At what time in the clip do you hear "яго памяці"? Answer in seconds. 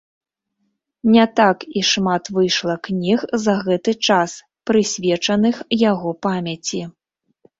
5.91-6.81